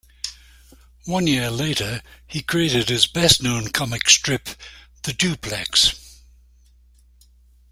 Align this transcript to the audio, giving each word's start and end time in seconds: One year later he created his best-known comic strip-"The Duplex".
One 1.05 1.27
year 1.27 1.51
later 1.51 2.01
he 2.25 2.41
created 2.41 2.89
his 2.89 3.05
best-known 3.05 3.67
comic 3.69 4.09
strip-"The 4.09 5.13
Duplex". 5.13 6.23